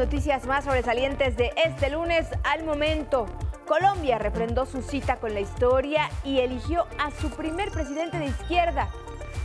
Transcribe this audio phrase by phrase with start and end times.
[0.00, 3.26] noticias más sobresalientes de este lunes al momento.
[3.66, 8.88] Colombia refrendó su cita con la historia y eligió a su primer presidente de izquierda.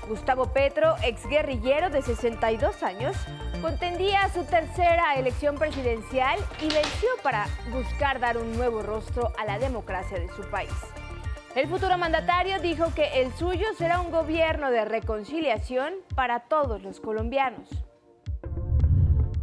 [0.07, 3.17] Gustavo Petro, exguerrillero de 62 años,
[3.61, 9.59] contendía su tercera elección presidencial y venció para buscar dar un nuevo rostro a la
[9.59, 10.71] democracia de su país.
[11.53, 17.01] El futuro mandatario dijo que el suyo será un gobierno de reconciliación para todos los
[17.01, 17.67] colombianos.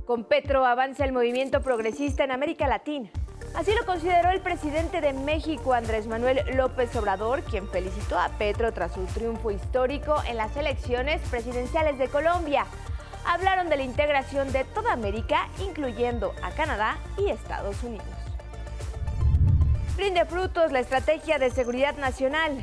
[0.07, 3.09] Con Petro avanza el movimiento progresista en América Latina.
[3.55, 8.73] Así lo consideró el presidente de México, Andrés Manuel López Obrador, quien felicitó a Petro
[8.73, 12.67] tras su triunfo histórico en las elecciones presidenciales de Colombia.
[13.25, 18.07] Hablaron de la integración de toda América, incluyendo a Canadá y Estados Unidos.
[19.97, 22.59] Rinde frutos la estrategia de seguridad nacional.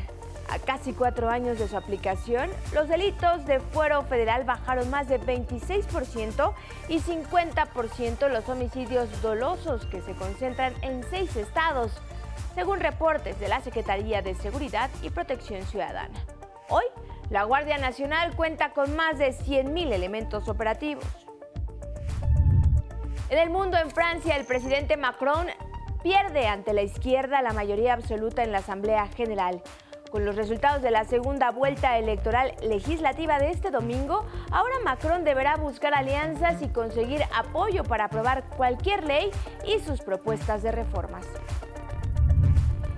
[0.52, 5.22] A casi cuatro años de su aplicación, los delitos de fuero federal bajaron más de
[5.22, 6.54] 26%
[6.88, 11.92] y 50% los homicidios dolosos que se concentran en seis estados,
[12.56, 16.18] según reportes de la Secretaría de Seguridad y Protección Ciudadana.
[16.68, 16.86] Hoy,
[17.30, 21.06] la Guardia Nacional cuenta con más de 100.000 elementos operativos.
[23.30, 25.46] En el mundo, en Francia, el presidente Macron
[26.02, 29.62] pierde ante la izquierda la mayoría absoluta en la Asamblea General.
[30.12, 35.56] Con los resultados de la segunda vuelta electoral legislativa de este domingo, ahora Macron deberá
[35.56, 39.30] buscar alianzas y conseguir apoyo para aprobar cualquier ley
[39.68, 41.28] y sus propuestas de reformas.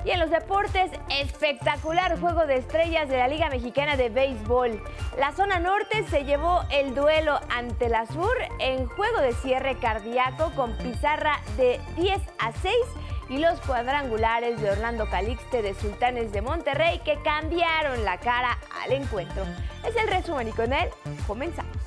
[0.05, 4.81] Y en los deportes, espectacular juego de estrellas de la Liga Mexicana de Béisbol.
[5.19, 10.53] La zona norte se llevó el duelo ante la sur en juego de cierre cardíaco
[10.55, 12.73] con pizarra de 10 a 6
[13.31, 18.91] y los cuadrangulares de Orlando Calixte de Sultanes de Monterrey que cambiaron la cara al
[18.91, 19.45] encuentro.
[19.87, 20.89] Es el resumen y con él
[21.25, 21.80] comenzamos.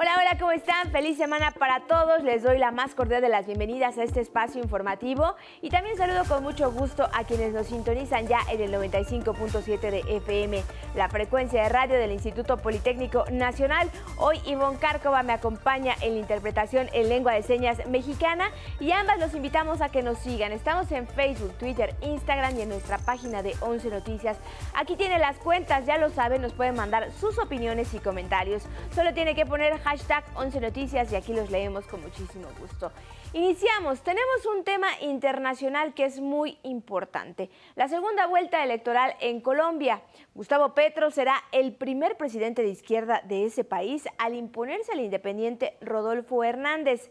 [0.00, 0.92] Hola, hola, ¿cómo están?
[0.92, 2.22] Feliz semana para todos.
[2.22, 6.22] Les doy la más cordial de las bienvenidas a este espacio informativo y también saludo
[6.28, 10.62] con mucho gusto a quienes nos sintonizan ya en el 95.7 de FM,
[10.94, 13.90] la frecuencia de radio del Instituto Politécnico Nacional.
[14.18, 19.18] Hoy Ivonne Cárcova me acompaña en la interpretación en lengua de señas mexicana y ambas
[19.18, 20.52] los invitamos a que nos sigan.
[20.52, 24.36] Estamos en Facebook, Twitter, Instagram y en nuestra página de 11 Noticias.
[24.76, 28.62] Aquí tiene las cuentas, ya lo saben, nos pueden mandar sus opiniones y comentarios.
[28.94, 32.92] Solo tiene que poner hashtag 11 Noticias y aquí los leemos con muchísimo gusto.
[33.32, 37.48] Iniciamos, tenemos un tema internacional que es muy importante.
[37.74, 40.02] La segunda vuelta electoral en Colombia.
[40.34, 45.78] Gustavo Petro será el primer presidente de izquierda de ese país al imponerse al independiente
[45.80, 47.10] Rodolfo Hernández.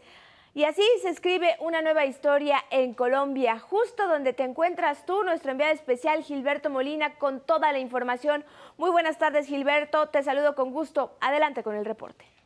[0.54, 5.50] Y así se escribe una nueva historia en Colombia, justo donde te encuentras tú, nuestro
[5.50, 8.46] enviado especial Gilberto Molina, con toda la información.
[8.78, 10.10] Muy buenas tardes, Gilberto.
[10.10, 11.18] Te saludo con gusto.
[11.22, 12.37] Adelante con el reporte.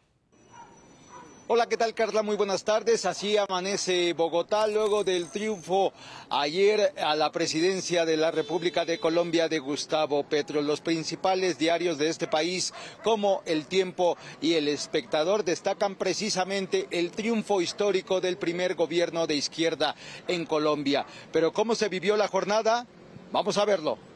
[1.54, 2.24] Hola, ¿qué tal Carla?
[2.24, 3.06] Muy buenas tardes.
[3.06, 5.92] Así amanece Bogotá luego del triunfo
[6.30, 10.62] ayer a la presidencia de la República de Colombia de Gustavo Petro.
[10.62, 12.74] Los principales diarios de este país
[13.04, 19.36] como El Tiempo y El Espectador destacan precisamente el triunfo histórico del primer gobierno de
[19.36, 19.94] izquierda
[20.30, 21.06] en Colombia.
[21.34, 22.88] Pero ¿cómo se vivió la jornada?
[23.34, 24.11] Vamos a verlo.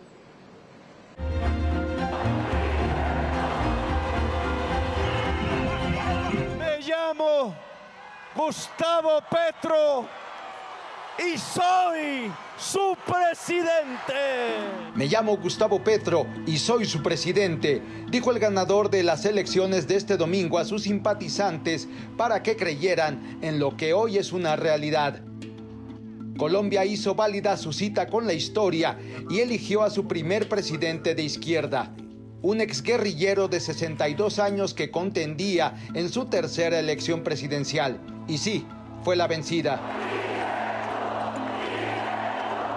[7.05, 7.53] Llamo
[8.35, 10.07] Gustavo Petro
[11.19, 14.13] y soy su presidente.
[14.95, 19.97] Me llamo Gustavo Petro y soy su presidente, dijo el ganador de las elecciones de
[19.97, 21.87] este domingo a sus simpatizantes
[22.17, 25.22] para que creyeran en lo que hoy es una realidad.
[26.37, 28.97] Colombia hizo válida su cita con la historia
[29.29, 31.93] y eligió a su primer presidente de izquierda,
[32.46, 38.00] un exguerrillero de 62 años que contendía en su tercera elección presidencial.
[38.28, 38.68] Y sí,
[39.03, 39.82] fue la vencida.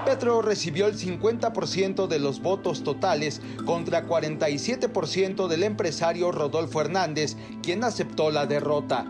[0.07, 7.85] Petro recibió el 50% de los votos totales contra 47% del empresario Rodolfo Hernández, quien
[7.85, 9.05] aceptó la derrota.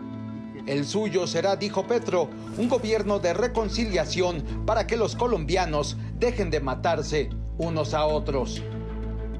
[0.67, 6.59] El suyo será, dijo Petro, un gobierno de reconciliación para que los colombianos dejen de
[6.59, 8.61] matarse unos a otros.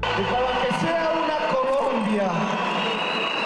[0.02, 2.30] Y para que sea una Colombia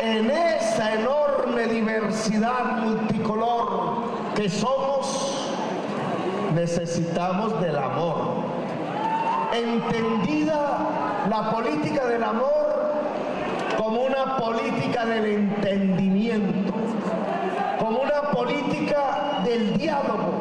[0.03, 4.05] en esa enorme diversidad multicolor
[4.37, 5.49] que somos,
[6.55, 8.45] necesitamos del amor.
[9.53, 10.79] Entendida
[11.29, 12.93] la política del amor
[13.77, 16.73] como una política del entendimiento,
[17.79, 20.34] como una política del diálogo.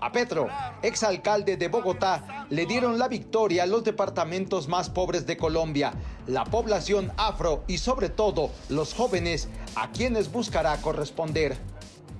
[0.00, 0.48] A Petro,
[0.82, 5.92] exalcalde de Bogotá, le dieron la victoria a los departamentos más pobres de Colombia,
[6.26, 11.58] la población afro y sobre todo los jóvenes a quienes buscará corresponder.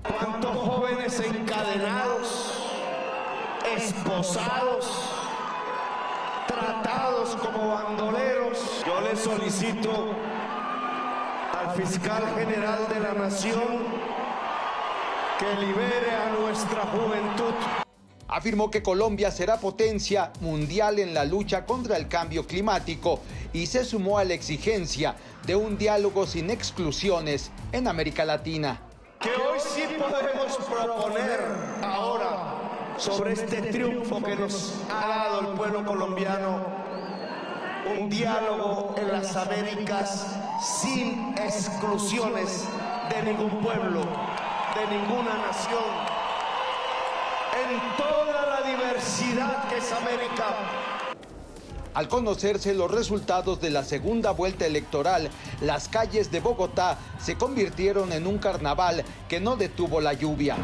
[0.03, 2.55] ¿Cuántos jóvenes encadenados,
[3.77, 4.91] esposados,
[6.49, 8.59] tratados como bandoleros?
[8.85, 10.15] Yo le solicito
[11.59, 13.98] al fiscal general de la nación
[15.39, 17.55] que libere a nuestra juventud.
[18.27, 23.21] Afirmó que Colombia será potencia mundial en la lucha contra el cambio climático
[23.53, 25.15] y se sumó a la exigencia
[25.47, 28.83] de un diálogo sin exclusiones en América Latina.
[29.21, 31.41] Que hoy sí podemos proponer
[31.83, 36.67] ahora sobre este triunfo que nos ha dado el pueblo colombiano
[37.97, 40.27] un diálogo en las Américas
[40.61, 42.65] sin exclusiones
[43.09, 44.03] de ningún pueblo
[44.79, 45.83] de ninguna nación,
[47.53, 50.55] en toda la diversidad que es América.
[51.95, 55.31] Al conocerse los resultados de la segunda vuelta electoral,
[55.63, 60.57] las calles de Bogotá se convirtieron en un carnaval que no detuvo la lluvia.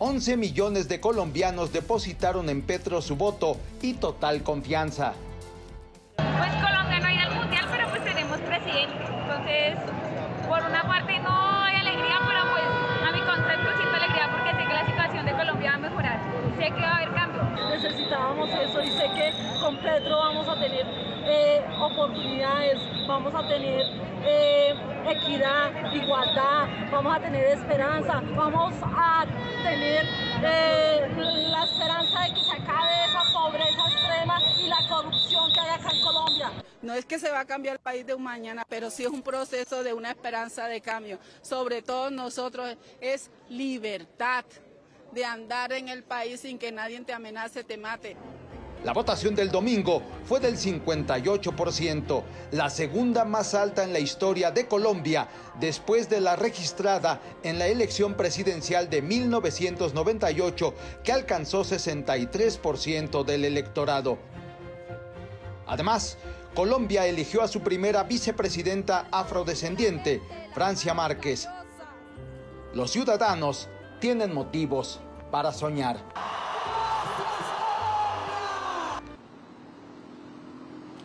[0.00, 5.14] 11 millones de colombianos depositaron en Petro su voto y total confianza.
[19.68, 20.86] Con Petro vamos a tener
[21.26, 23.84] eh, oportunidades, vamos a tener
[24.24, 24.74] eh,
[25.06, 29.26] equidad, igualdad, vamos a tener esperanza, vamos a
[29.62, 30.06] tener
[30.42, 35.68] eh, la esperanza de que se acabe esa pobreza extrema y la corrupción que hay
[35.68, 36.50] acá en Colombia.
[36.80, 39.10] No es que se va a cambiar el país de un mañana, pero sí es
[39.10, 41.18] un proceso de una esperanza de cambio.
[41.42, 44.46] Sobre todo nosotros es libertad
[45.12, 48.16] de andar en el país sin que nadie te amenace, te mate.
[48.84, 52.22] La votación del domingo fue del 58%,
[52.52, 55.28] la segunda más alta en la historia de Colombia
[55.58, 64.18] después de la registrada en la elección presidencial de 1998 que alcanzó 63% del electorado.
[65.66, 66.16] Además,
[66.54, 70.22] Colombia eligió a su primera vicepresidenta afrodescendiente,
[70.54, 71.48] Francia Márquez.
[72.74, 73.68] Los ciudadanos
[74.00, 75.00] tienen motivos
[75.32, 75.98] para soñar.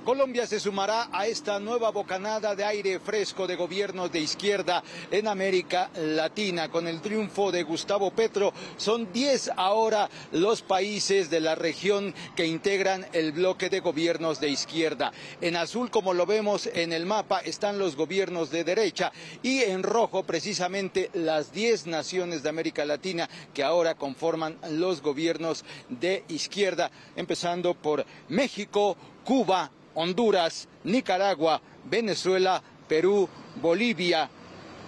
[0.03, 5.29] Colombia se sumará a esta nueva bocanada de aire fresco de gobiernos de izquierda en
[5.29, 6.69] América Latina.
[6.69, 12.45] Con el triunfo de Gustavo Petro, son 10 ahora los países de la región que
[12.45, 15.13] integran el bloque de gobiernos de izquierda.
[15.39, 19.83] En azul, como lo vemos en el mapa, están los gobiernos de derecha y en
[19.83, 26.91] rojo precisamente las 10 naciones de América Latina que ahora conforman los gobiernos de izquierda,
[27.15, 34.29] empezando por México, Cuba, Honduras, Nicaragua, Venezuela, Perú, Bolivia,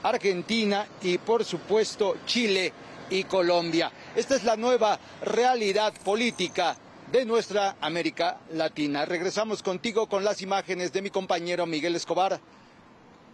[0.03, 2.73] Argentina y por supuesto Chile
[3.09, 3.91] y Colombia.
[4.15, 6.75] Esta es la nueva realidad política
[7.11, 9.05] de nuestra América Latina.
[9.05, 12.39] Regresamos contigo con las imágenes de mi compañero Miguel Escobar.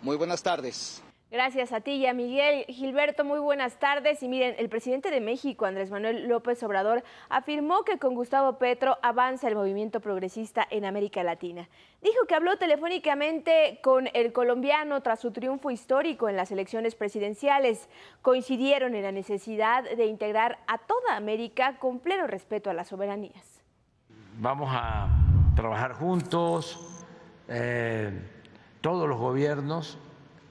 [0.01, 1.01] Muy buenas tardes.
[1.31, 2.65] Gracias a ti y Miguel.
[2.67, 4.21] Gilberto, muy buenas tardes.
[4.21, 8.97] Y miren, el presidente de México, Andrés Manuel López Obrador, afirmó que con Gustavo Petro
[9.01, 11.69] avanza el movimiento progresista en América Latina.
[12.01, 17.87] Dijo que habló telefónicamente con el colombiano tras su triunfo histórico en las elecciones presidenciales.
[18.21, 23.63] Coincidieron en la necesidad de integrar a toda América con pleno respeto a las soberanías.
[24.37, 25.07] Vamos a
[25.55, 26.77] trabajar juntos,
[27.47, 28.11] eh,
[28.81, 29.97] todos los gobiernos.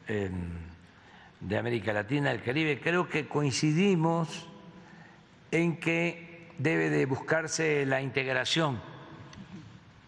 [0.08, 0.69] En
[1.40, 4.46] de América Latina, del Caribe, creo que coincidimos
[5.50, 8.80] en que debe de buscarse la integración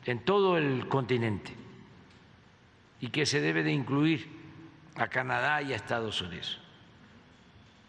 [0.04, 1.54] en todo el continente
[3.00, 4.28] y que se debe de incluir
[4.96, 6.60] a Canadá y a Estados Unidos.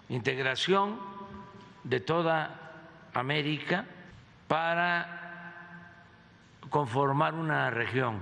[0.09, 0.97] Integración
[1.83, 2.71] de toda
[3.13, 3.85] América
[4.47, 6.03] para
[6.69, 8.19] conformar una región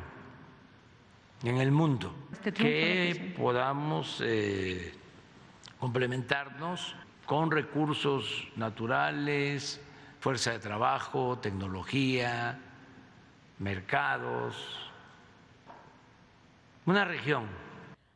[1.44, 2.14] en el mundo
[2.56, 4.94] que podamos eh,
[5.82, 6.96] complementarnos
[7.26, 9.82] con recursos naturales,
[10.20, 12.60] fuerza de trabajo, tecnología,
[13.58, 14.56] mercados,
[16.86, 17.48] una región.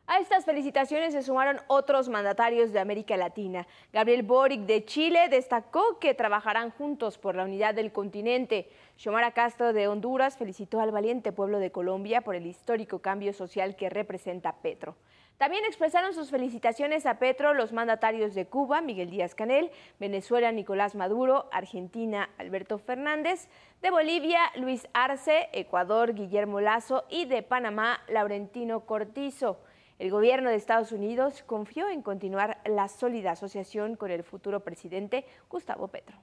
[0.06, 3.66] A estas felicitaciones se sumaron otros mandatarios de América Latina.
[3.92, 8.70] Gabriel Boric de Chile destacó que trabajarán juntos por la unidad del continente.
[8.98, 13.76] Xiomara Castro de Honduras felicitó al valiente pueblo de Colombia por el histórico cambio social
[13.76, 14.96] que representa Petro.
[15.38, 20.96] También expresaron sus felicitaciones a Petro los mandatarios de Cuba, Miguel Díaz Canel, Venezuela, Nicolás
[20.96, 23.50] Maduro, Argentina, Alberto Fernández,
[23.82, 29.60] de Bolivia, Luis Arce, Ecuador, Guillermo Lazo y de Panamá, Laurentino Cortizo.
[30.00, 35.26] El gobierno de Estados Unidos confió en continuar la sólida asociación con el futuro presidente
[35.50, 36.18] Gustavo Petro.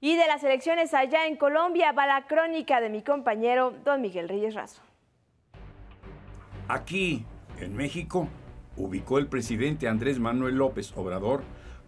[0.00, 4.28] Y de las elecciones allá en Colombia va la crónica de mi compañero don Miguel
[4.28, 4.82] Reyes Razo.
[6.68, 7.24] Aquí,
[7.60, 8.28] en México,
[8.76, 11.42] ubicó el presidente Andrés Manuel López Obrador,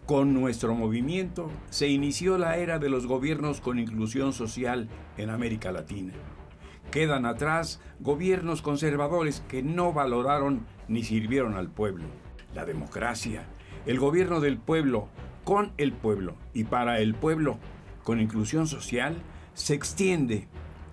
[0.05, 5.71] con nuestro movimiento se inició la era de los gobiernos con inclusión social en América
[5.71, 6.13] Latina.
[6.89, 12.05] Quedan atrás gobiernos conservadores que no valoraron ni sirvieron al pueblo.
[12.55, 13.45] La democracia,
[13.85, 15.09] el gobierno del pueblo,
[15.43, 17.59] con el pueblo y para el pueblo,
[18.03, 19.15] con inclusión social,
[19.53, 20.47] se extiende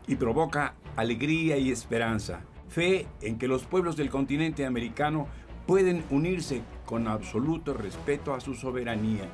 [0.07, 5.29] y provoca alegría y esperanza, fe en que los pueblos del continente americano
[5.67, 9.25] pueden unirse con absoluto respeto a su soberanía.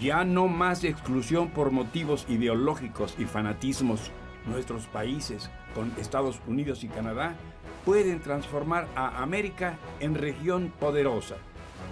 [0.00, 4.10] Ya no más exclusión por motivos ideológicos y fanatismos.
[4.46, 7.36] Nuestros países, con Estados Unidos y Canadá,
[7.84, 11.36] pueden transformar a América en región poderosa.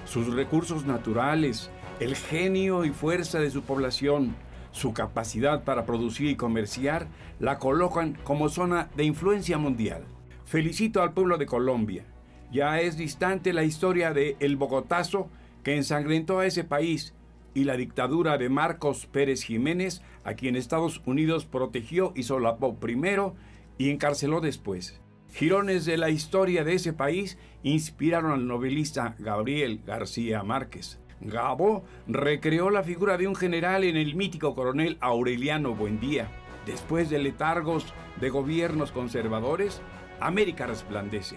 [0.05, 1.71] Sus recursos naturales,
[2.01, 4.35] el genio y fuerza de su población,
[4.73, 7.07] su capacidad para producir y comerciar,
[7.39, 10.05] la colocan como zona de influencia mundial.
[10.51, 12.05] Felicito al pueblo de Colombia.
[12.51, 15.31] Ya es distante la historia de El Bogotazo
[15.63, 17.15] que ensangrentó a ese país
[17.55, 23.37] y la dictadura de Marcos Pérez Jiménez, a quien Estados Unidos protegió y solapó primero
[23.79, 25.01] y encarceló después.
[25.33, 30.99] Girones de la historia de ese país inspiraron al novelista Gabriel García Márquez.
[31.21, 36.29] Gabo recreó la figura de un general en el mítico coronel Aureliano Buendía.
[36.67, 39.81] Después de letargos de gobiernos conservadores,
[40.21, 41.37] América resplandece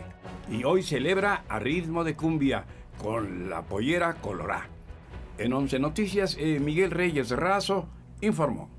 [0.49, 2.65] y hoy celebra a ritmo de cumbia
[3.01, 4.67] con la pollera colorá.
[5.37, 7.87] En Once Noticias, eh, Miguel Reyes Razo
[8.21, 8.69] informó.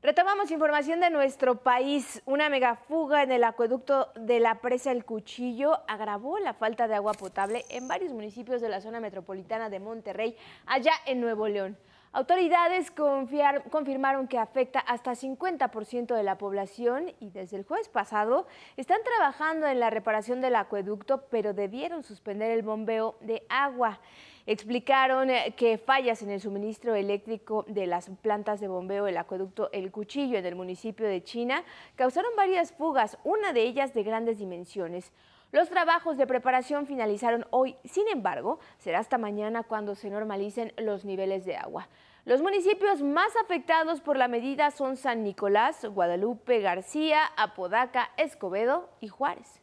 [0.00, 2.22] Retomamos información de nuestro país.
[2.24, 7.14] Una megafuga en el acueducto de la presa El Cuchillo agravó la falta de agua
[7.14, 11.76] potable en varios municipios de la zona metropolitana de Monterrey, allá en Nuevo León.
[12.12, 18.46] Autoridades confirmaron que afecta hasta 50% de la población y desde el jueves pasado
[18.78, 24.00] están trabajando en la reparación del acueducto, pero debieron suspender el bombeo de agua.
[24.46, 29.68] Explicaron eh, que fallas en el suministro eléctrico de las plantas de bombeo del acueducto
[29.72, 31.62] El Cuchillo en el municipio de China
[31.96, 35.12] causaron varias fugas, una de ellas de grandes dimensiones.
[35.50, 41.06] Los trabajos de preparación finalizaron hoy, sin embargo, será hasta mañana cuando se normalicen los
[41.06, 41.88] niveles de agua.
[42.26, 49.08] Los municipios más afectados por la medida son San Nicolás, Guadalupe, García, Apodaca, Escobedo y
[49.08, 49.62] Juárez.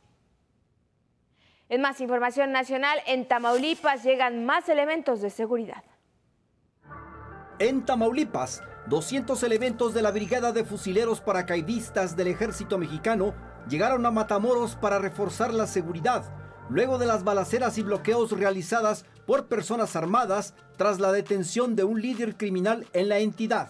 [1.69, 5.83] En más información nacional, en Tamaulipas llegan más elementos de seguridad.
[7.59, 13.35] En Tamaulipas, 200 elementos de la Brigada de Fusileros Paracaidistas del Ejército Mexicano
[13.69, 16.23] llegaron a Matamoros para reforzar la seguridad,
[16.69, 22.01] luego de las balaceras y bloqueos realizadas por personas armadas tras la detención de un
[22.01, 23.69] líder criminal en la entidad.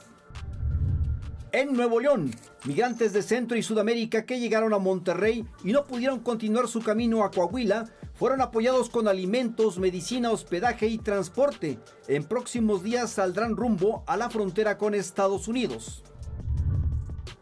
[1.51, 2.31] En Nuevo León,
[2.65, 7.23] migrantes de Centro y Sudamérica que llegaron a Monterrey y no pudieron continuar su camino
[7.23, 7.85] a Coahuila
[8.15, 11.79] fueron apoyados con alimentos, medicina, hospedaje y transporte.
[12.09, 16.03] En próximos días saldrán rumbo a la frontera con Estados Unidos.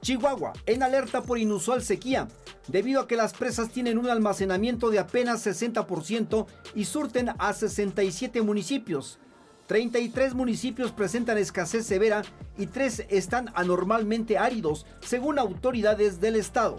[0.03, 2.27] Chihuahua, en alerta por inusual sequía,
[2.67, 6.45] debido a que las presas tienen un almacenamiento de apenas 60%
[6.75, 9.17] y surten a 67 municipios.
[9.67, 12.21] 33 municipios presentan escasez severa
[12.57, 16.75] y 3 están anormalmente áridos, según autoridades del estado.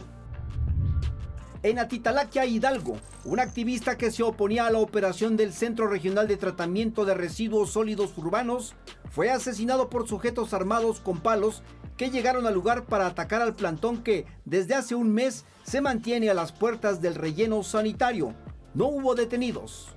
[1.64, 6.36] En Atitalaquia, Hidalgo, un activista que se oponía a la operación del Centro Regional de
[6.36, 8.74] Tratamiento de Residuos Sólidos Urbanos
[9.10, 11.62] fue asesinado por sujetos armados con palos
[11.96, 16.28] que llegaron al lugar para atacar al plantón que desde hace un mes se mantiene
[16.28, 18.34] a las puertas del relleno sanitario.
[18.74, 19.88] No hubo detenidos.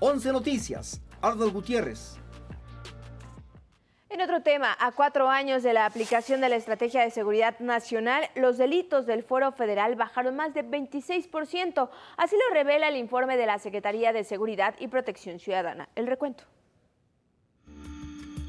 [0.00, 2.18] 11 Noticias, Arnold Gutiérrez.
[4.14, 8.30] En otro tema, a cuatro años de la aplicación de la Estrategia de Seguridad Nacional,
[8.36, 11.90] los delitos del Foro Federal bajaron más de 26%.
[12.16, 15.88] Así lo revela el informe de la Secretaría de Seguridad y Protección Ciudadana.
[15.96, 16.44] El recuento.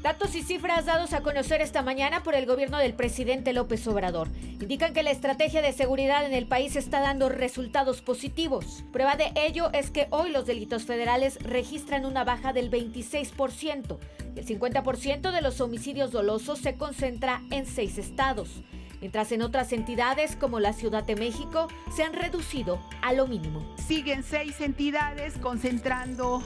[0.06, 4.28] Datos y cifras dados a conocer esta mañana por el gobierno del presidente López Obrador
[4.60, 8.84] indican que la estrategia de seguridad en el país está dando resultados positivos.
[8.92, 13.98] Prueba de ello es que hoy los delitos federales registran una baja del 26%.
[14.36, 18.62] El 50% de los homicidios dolosos se concentra en seis estados.
[19.00, 23.74] mientras en otras entidades como la Ciudad de México se han reducido a lo mínimo.
[23.88, 26.42] Siguen seis entidades concentrando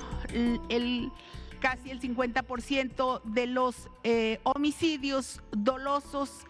[0.68, 1.12] el,
[1.60, 6.46] casi el 50% de los eh, homicidios dolosos.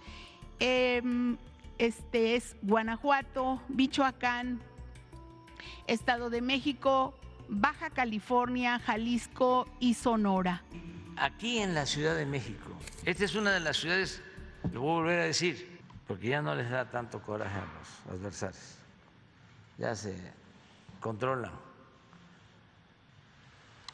[0.60, 1.36] Em,
[1.78, 4.60] este es Guanajuato, Michoacán,
[5.86, 7.14] Estado de México,
[7.48, 10.62] Baja California, Jalisco y Sonora.
[11.16, 12.70] Aquí en la Ciudad de México,
[13.04, 14.22] esta es una de las ciudades,
[14.72, 17.66] lo voy a volver a decir, porque ya no les da tanto coraje a
[18.10, 18.76] los adversarios,
[19.76, 20.16] ya se
[21.00, 21.52] controlan,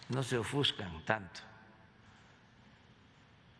[0.08, 1.40] no se ofuscan tanto.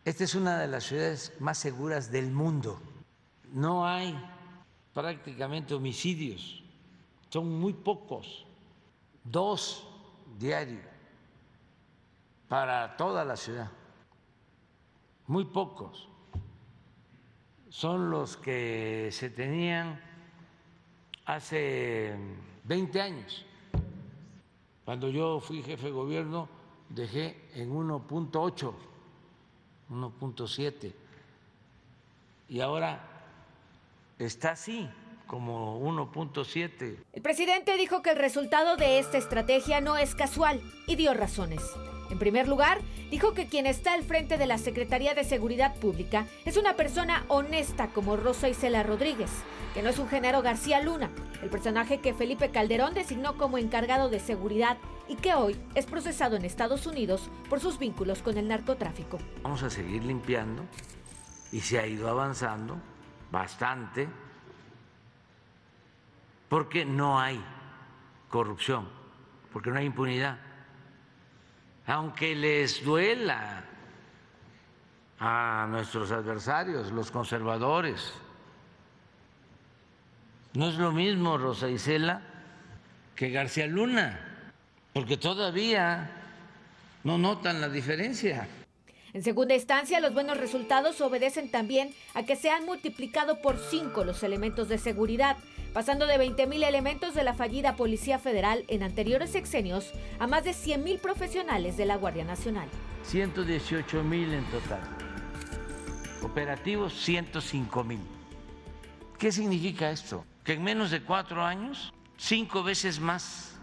[0.05, 2.81] Esta es una de las ciudades más seguras del mundo.
[3.51, 4.17] No hay
[4.93, 6.63] prácticamente homicidios,
[7.29, 8.45] son muy pocos,
[9.23, 9.87] dos
[10.39, 10.81] diario
[12.47, 13.69] para toda la ciudad.
[15.27, 16.07] Muy pocos
[17.69, 20.01] son los que se tenían
[21.25, 22.15] hace
[22.63, 23.45] 20 años.
[24.87, 26.47] Cuando yo fui jefe de gobierno
[26.87, 28.73] dejé en 1.8,
[29.91, 30.93] 1.7
[32.47, 33.05] y ahora
[34.17, 34.87] está así
[35.27, 37.03] como 1.7.
[37.11, 41.61] El presidente dijo que el resultado de esta estrategia no es casual y dio razones.
[42.09, 42.79] En primer lugar,
[43.11, 47.25] dijo que quien está al frente de la Secretaría de Seguridad Pública es una persona
[47.27, 49.31] honesta como Rosa Isela Rodríguez,
[49.73, 54.09] que no es un Genaro García Luna, el personaje que Felipe Calderón designó como encargado
[54.09, 54.77] de seguridad
[55.07, 59.19] y que hoy es procesado en Estados Unidos por sus vínculos con el narcotráfico.
[59.43, 60.63] Vamos a seguir limpiando
[61.51, 62.77] y se ha ido avanzando
[63.31, 64.07] bastante
[66.49, 67.43] porque no hay
[68.29, 68.87] corrupción,
[69.51, 70.39] porque no hay impunidad.
[71.85, 73.63] Aunque les duela
[75.19, 78.13] a nuestros adversarios, los conservadores,
[80.57, 82.19] no es lo mismo Rosa Isela
[83.15, 84.19] que García Luna,
[84.91, 86.09] porque todavía
[87.03, 88.47] no notan la diferencia.
[89.13, 94.03] En segunda instancia, los buenos resultados obedecen también a que se han multiplicado por cinco
[94.03, 95.37] los elementos de seguridad,
[95.73, 100.51] pasando de 20.000 elementos de la fallida Policía Federal en anteriores sexenios a más de
[100.51, 102.67] 100.000 profesionales de la Guardia Nacional.
[103.07, 104.81] 118.000 en total.
[106.23, 107.99] Operativos 105.000.
[109.19, 110.25] ¿Qué significa esto?
[110.47, 113.59] Que en menos de cuatro años, cinco veces más,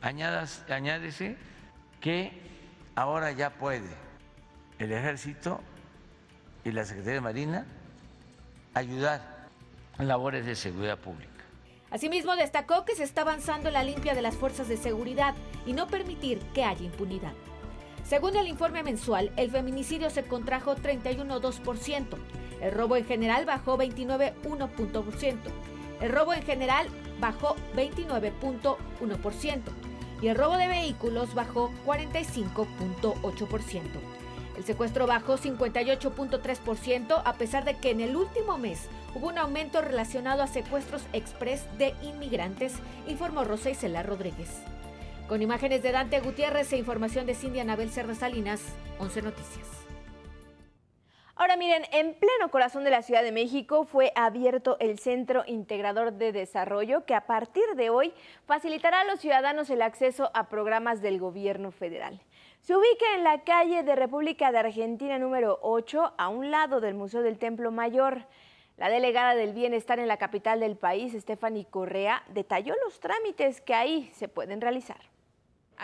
[0.00, 1.36] añadas, añádese
[2.00, 2.32] que
[2.94, 3.90] ahora ya puede
[4.78, 5.60] el Ejército
[6.64, 7.66] y la Secretaría de Marina
[8.72, 9.48] ayudar
[9.98, 11.44] en labores de seguridad pública.
[11.90, 15.34] Asimismo, destacó que se está avanzando en la limpia de las fuerzas de seguridad
[15.66, 17.34] y no permitir que haya impunidad.
[18.02, 22.16] Según el informe mensual, el feminicidio se contrajo 31,2%,
[22.62, 25.36] el robo en general bajó 29,1%,
[26.00, 26.88] el robo en general
[27.20, 29.60] bajó 29,1%
[30.22, 33.82] y el robo de vehículos bajó 45,8%.
[34.56, 39.80] El secuestro bajó 58.3% a pesar de que en el último mes hubo un aumento
[39.82, 42.74] relacionado a secuestros express de inmigrantes,
[43.08, 44.62] informó Rosa Isela Rodríguez.
[45.28, 48.60] Con imágenes de Dante Gutiérrez e información de Cindy Anabel Cerda Salinas,
[48.98, 49.83] 11 Noticias.
[51.36, 56.12] Ahora miren, en pleno corazón de la Ciudad de México fue abierto el Centro Integrador
[56.12, 58.14] de Desarrollo que a partir de hoy
[58.46, 62.20] facilitará a los ciudadanos el acceso a programas del gobierno federal.
[62.60, 66.94] Se ubica en la calle de República de Argentina número 8, a un lado del
[66.94, 68.26] Museo del Templo Mayor.
[68.76, 73.74] La delegada del Bienestar en la capital del país, Stephanie Correa, detalló los trámites que
[73.74, 75.13] ahí se pueden realizar.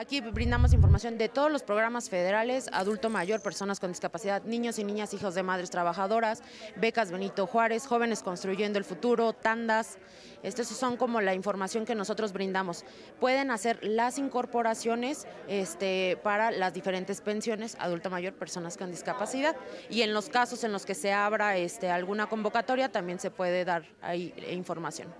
[0.01, 4.85] Aquí brindamos información de todos los programas federales, adulto mayor, personas con discapacidad, niños y
[4.85, 6.43] niñas, hijos de madres trabajadoras,
[6.77, 9.99] becas Benito Juárez, jóvenes construyendo el futuro, tandas.
[10.43, 12.87] Estos son como la información que nosotros brindamos.
[13.21, 19.55] Pueden hacer las incorporaciones este, para las diferentes pensiones, adulto mayor, personas con discapacidad.
[19.91, 23.67] Y en los casos en los que se abra este, alguna convocatoria, también se puede
[23.67, 25.15] dar ahí información.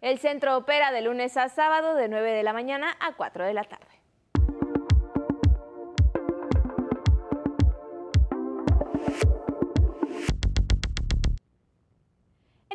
[0.00, 3.54] El centro opera de lunes a sábado de 9 de la mañana a 4 de
[3.54, 3.99] la tarde.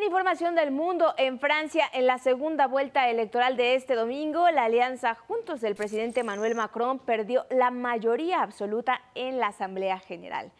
[0.06, 5.15] Información del mundo, en Francia, en la segunda vuelta electoral de este domingo, la alianza
[5.15, 10.52] Juntos del presidente Emmanuel Macron perdió la mayoría absoluta en la Asamblea General.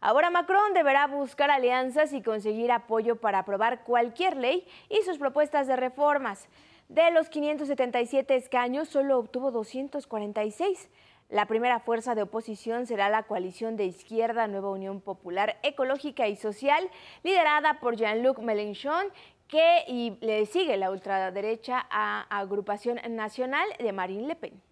[0.00, 5.66] Ahora Macron deberá buscar alianzas y conseguir apoyo para aprobar cualquier ley y sus propuestas
[5.66, 6.48] de reformas.
[6.88, 10.88] De los 577 escaños, solo obtuvo 246.
[11.34, 16.36] La primera fuerza de oposición será la coalición de izquierda Nueva Unión Popular Ecológica y
[16.36, 16.88] Social,
[17.24, 19.08] liderada por Jean-Luc Mélenchon,
[19.48, 24.62] que le sigue la ultraderecha a Agrupación Nacional de Marine Le Pen.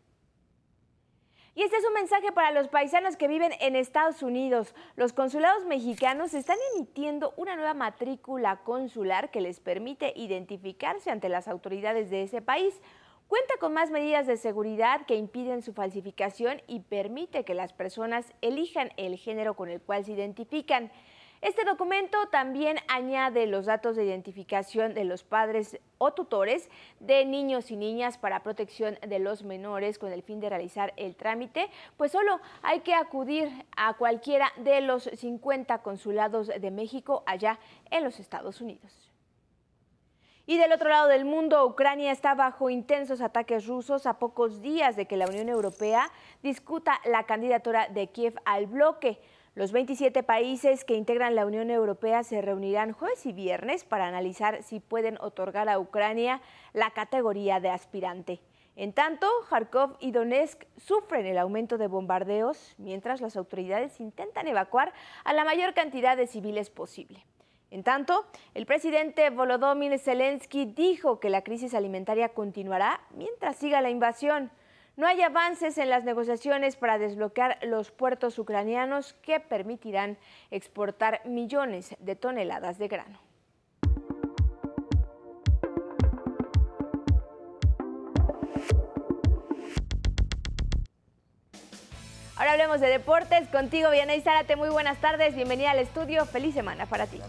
[1.56, 4.72] Y este es un mensaje para los paisanos que viven en Estados Unidos.
[4.94, 11.48] Los consulados mexicanos están emitiendo una nueva matrícula consular que les permite identificarse ante las
[11.48, 12.80] autoridades de ese país.
[13.32, 18.30] Cuenta con más medidas de seguridad que impiden su falsificación y permite que las personas
[18.42, 20.92] elijan el género con el cual se identifican.
[21.40, 26.68] Este documento también añade los datos de identificación de los padres o tutores
[27.00, 31.16] de niños y niñas para protección de los menores con el fin de realizar el
[31.16, 37.58] trámite, pues solo hay que acudir a cualquiera de los 50 consulados de México allá
[37.90, 39.11] en los Estados Unidos.
[40.44, 44.96] Y del otro lado del mundo, Ucrania está bajo intensos ataques rusos a pocos días
[44.96, 46.10] de que la Unión Europea
[46.42, 49.20] discuta la candidatura de Kiev al bloque.
[49.54, 54.64] Los 27 países que integran la Unión Europea se reunirán jueves y viernes para analizar
[54.64, 56.40] si pueden otorgar a Ucrania
[56.72, 58.40] la categoría de aspirante.
[58.74, 64.92] En tanto, Kharkov y Donetsk sufren el aumento de bombardeos mientras las autoridades intentan evacuar
[65.24, 67.26] a la mayor cantidad de civiles posible.
[67.72, 73.88] En tanto, el presidente Volodymyr Zelensky dijo que la crisis alimentaria continuará mientras siga la
[73.88, 74.50] invasión.
[74.98, 80.18] No hay avances en las negociaciones para desbloquear los puertos ucranianos que permitirán
[80.50, 83.31] exportar millones de toneladas de grano.
[92.36, 93.46] Ahora hablemos de deportes.
[93.48, 94.56] Contigo, Vianey Zárate.
[94.56, 95.34] Muy buenas tardes.
[95.34, 96.24] Bienvenida al estudio.
[96.24, 97.20] Feliz semana para ti.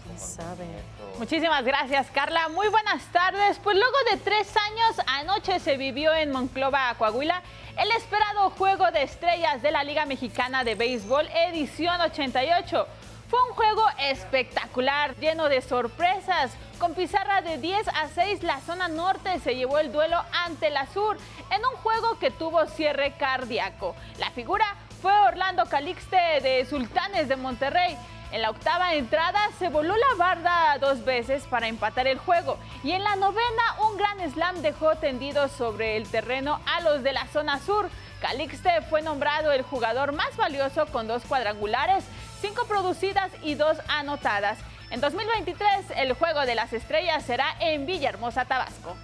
[1.18, 2.48] Muchísimas gracias, Carla.
[2.48, 3.58] Muy buenas tardes.
[3.62, 7.42] Pues luego de tres años, anoche se vivió en Monclova, Coahuila,
[7.76, 12.86] el esperado Juego de Estrellas de la Liga Mexicana de Béisbol, edición 88.
[13.28, 16.52] Fue un juego espectacular, lleno de sorpresas.
[16.78, 20.86] Con pizarra de 10 a 6, la zona norte se llevó el duelo ante la
[20.86, 21.16] sur
[21.50, 23.94] en un juego que tuvo cierre cardíaco.
[24.18, 24.66] La figura
[25.04, 27.94] fue Orlando Calixte de Sultanes de Monterrey.
[28.32, 32.92] En la octava entrada se voló la barda dos veces para empatar el juego y
[32.92, 37.26] en la novena un gran slam dejó tendido sobre el terreno a los de la
[37.26, 37.90] zona sur.
[38.22, 42.06] Calixte fue nombrado el jugador más valioso con dos cuadrangulares,
[42.40, 44.56] cinco producidas y dos anotadas.
[44.88, 48.96] En 2023 el Juego de las Estrellas será en Villahermosa, Tabasco.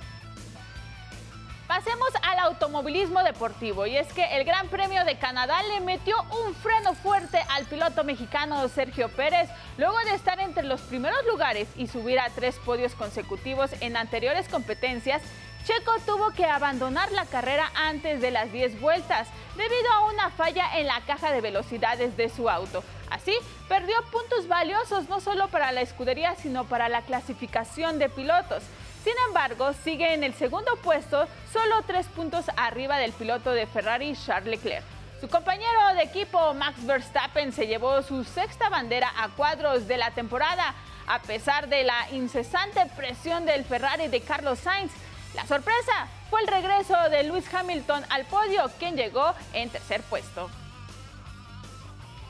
[1.71, 6.53] Pasemos al automovilismo deportivo y es que el Gran Premio de Canadá le metió un
[6.53, 11.87] freno fuerte al piloto mexicano Sergio Pérez luego de estar entre los primeros lugares y
[11.87, 15.23] subir a tres podios consecutivos en anteriores competencias.
[15.65, 20.77] Checo tuvo que abandonar la carrera antes de las 10 vueltas debido a una falla
[20.77, 22.83] en la caja de velocidades de su auto.
[23.11, 23.37] Así,
[23.69, 28.65] perdió puntos valiosos no solo para la escudería, sino para la clasificación de pilotos.
[29.03, 34.15] Sin embargo, sigue en el segundo puesto, solo tres puntos arriba del piloto de Ferrari,
[34.15, 34.85] Charles Leclerc.
[35.21, 40.11] Su compañero de equipo, Max Verstappen, se llevó su sexta bandera a cuadros de la
[40.11, 40.75] temporada,
[41.07, 44.93] a pesar de la incesante presión del Ferrari de Carlos Sainz.
[45.35, 50.51] La sorpresa fue el regreso de Lewis Hamilton al podio, quien llegó en tercer puesto.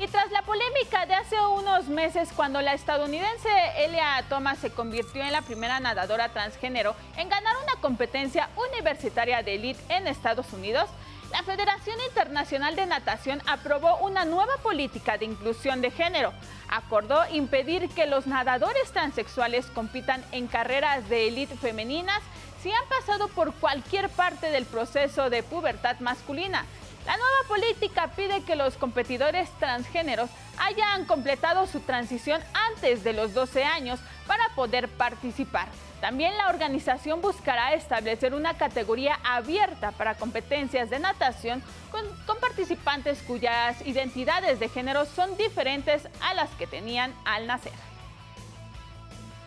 [0.01, 5.23] Y tras la polémica de hace unos meses cuando la estadounidense Elia Thomas se convirtió
[5.23, 10.89] en la primera nadadora transgénero en ganar una competencia universitaria de elite en Estados Unidos,
[11.31, 16.33] la Federación Internacional de Natación aprobó una nueva política de inclusión de género.
[16.71, 22.23] Acordó impedir que los nadadores transexuales compitan en carreras de élite femeninas
[22.63, 26.65] si han pasado por cualquier parte del proceso de pubertad masculina
[27.07, 33.33] la nueva política pide que los competidores transgéneros hayan completado su transición antes de los
[33.33, 35.69] 12 años para poder participar.
[36.01, 43.23] También la organización buscará establecer una categoría abierta para competencias de natación con, con, participantes
[43.23, 47.90] cuyas identidades de género son diferentes a las que tenían al nacer.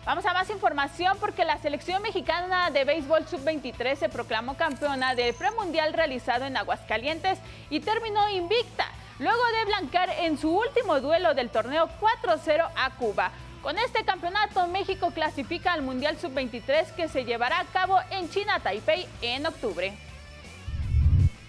[0.06, 5.32] Vamos a más información porque la selección mexicana de béisbol sub-23 se proclamó campeona del
[5.32, 7.38] premundial realizado en Aguascalientes
[7.70, 8.86] y terminó invicta,
[9.18, 11.88] luego de blancar en su último duelo del torneo
[12.22, 13.30] 4-0 a Cuba.
[13.62, 18.60] Con este campeonato, México clasifica al Mundial Sub-23 que se llevará a cabo en China,
[18.60, 19.96] Taipei, en octubre.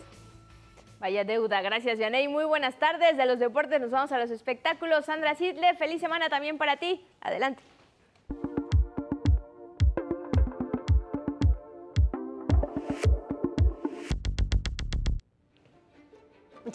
[1.00, 2.28] Vaya deuda, gracias Yaney.
[2.28, 3.18] Muy buenas tardes.
[3.18, 5.06] De los deportes nos vamos a los espectáculos.
[5.06, 7.06] Sandra Sidle, feliz semana también para ti.
[7.22, 7.62] Adelante.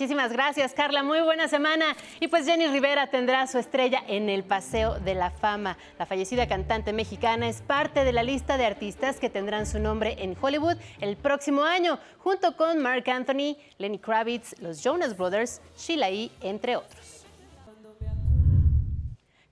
[0.03, 1.05] Muchísimas gracias, Carla.
[1.05, 1.95] Muy buena semana.
[2.19, 5.79] Y pues Jenny Rivera tendrá su estrella en el Paseo de la Fama.
[5.97, 10.17] La fallecida cantante mexicana es parte de la lista de artistas que tendrán su nombre
[10.19, 16.11] en Hollywood el próximo año, junto con Mark Anthony, Lenny Kravitz, los Jonas Brothers, Sheila
[16.11, 17.25] E., entre otros.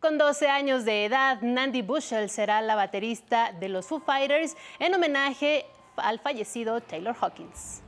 [0.00, 4.96] Con 12 años de edad, Nandy Bushell será la baterista de los Foo Fighters en
[4.96, 7.82] homenaje al fallecido Taylor Hawkins.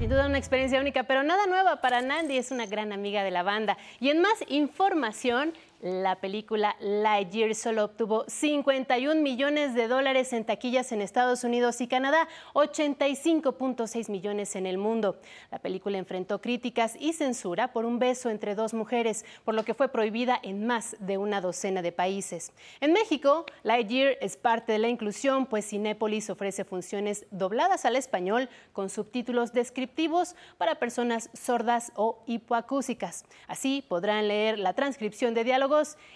[0.00, 3.30] Sin duda una experiencia única, pero nada nueva para Nandy, es una gran amiga de
[3.30, 3.76] la banda.
[4.00, 10.92] Y en más información, la película Lightyear solo obtuvo 51 millones de dólares en taquillas
[10.92, 15.18] en Estados Unidos y Canadá, 85.6 millones en el mundo.
[15.50, 19.74] La película enfrentó críticas y censura por un beso entre dos mujeres, por lo que
[19.74, 22.52] fue prohibida en más de una docena de países.
[22.80, 28.50] En México, Lightyear es parte de la inclusión, pues Cinépolis ofrece funciones dobladas al español
[28.74, 33.24] con subtítulos descriptivos para personas sordas o hipoacúsicas.
[33.46, 35.69] Así podrán leer la transcripción de diálogo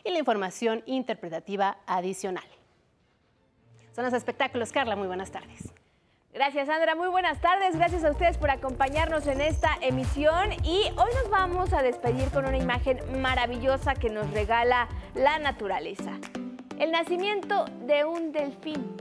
[0.04, 2.44] y la información interpretativa adicional.
[3.94, 4.72] Son los espectáculos.
[4.72, 5.72] Carla, muy buenas tardes.
[6.32, 6.96] Gracias, Sandra.
[6.96, 7.76] Muy buenas tardes.
[7.76, 10.52] Gracias a ustedes por acompañarnos en esta emisión.
[10.64, 16.10] Y hoy nos vamos a despedir con una imagen maravillosa que nos regala la naturaleza.
[16.80, 18.96] El nacimiento de un delfín.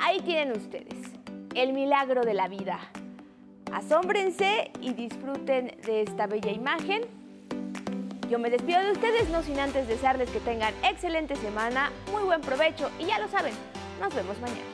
[0.00, 1.12] Ahí tienen ustedes
[1.54, 2.80] el milagro de la vida.
[3.72, 7.02] Asómbrense y disfruten de esta bella imagen
[8.34, 12.40] yo me despido de ustedes, no sin antes desearles que tengan excelente semana, muy buen
[12.40, 13.54] provecho y ya lo saben,
[14.00, 14.73] nos vemos mañana.